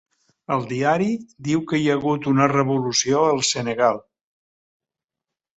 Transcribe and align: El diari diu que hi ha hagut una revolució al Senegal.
El 0.53 0.63
diari 0.71 1.09
diu 1.49 1.61
que 1.73 1.81
hi 1.81 1.85
ha 1.91 1.99
hagut 1.99 2.25
una 2.33 2.49
revolució 2.53 3.21
al 3.27 3.45
Senegal. 3.53 4.03